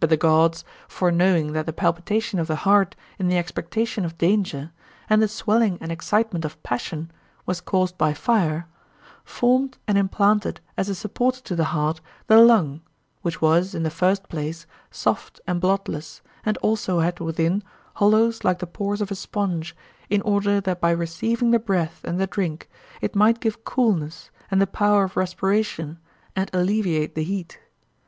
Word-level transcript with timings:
But 0.00 0.10
the 0.10 0.16
gods, 0.16 0.64
foreknowing 0.88 1.52
that 1.52 1.66
the 1.66 1.72
palpitation 1.72 2.40
of 2.40 2.48
the 2.48 2.56
heart 2.66 2.96
in 3.16 3.28
the 3.28 3.38
expectation 3.38 4.04
of 4.04 4.18
danger 4.18 4.72
and 5.08 5.22
the 5.22 5.28
swelling 5.28 5.78
and 5.80 5.92
excitement 5.92 6.44
of 6.44 6.60
passion 6.64 7.12
was 7.46 7.60
caused 7.60 7.96
by 7.96 8.12
fire, 8.12 8.66
formed 9.24 9.78
and 9.86 9.96
implanted 9.96 10.60
as 10.76 10.88
a 10.88 10.96
supporter 10.96 11.40
to 11.42 11.54
the 11.54 11.66
heart 11.70 12.00
the 12.26 12.40
lung, 12.40 12.80
which 13.20 13.40
was, 13.40 13.72
in 13.72 13.84
the 13.84 13.88
first 13.90 14.28
place, 14.28 14.66
soft 14.90 15.40
and 15.46 15.60
bloodless, 15.60 16.22
and 16.44 16.56
also 16.58 16.98
had 16.98 17.20
within 17.20 17.62
hollows 17.94 18.42
like 18.42 18.58
the 18.58 18.66
pores 18.66 19.00
of 19.00 19.12
a 19.12 19.14
sponge, 19.14 19.76
in 20.10 20.22
order 20.22 20.60
that 20.60 20.80
by 20.80 20.90
receiving 20.90 21.52
the 21.52 21.60
breath 21.60 22.00
and 22.02 22.18
the 22.20 22.26
drink, 22.26 22.68
it 23.00 23.14
might 23.14 23.38
give 23.38 23.62
coolness 23.64 24.32
and 24.50 24.60
the 24.60 24.66
power 24.66 25.04
of 25.04 25.16
respiration 25.16 26.00
and 26.34 26.50
alleviate 26.52 27.14
the 27.14 27.22
heat. 27.22 27.60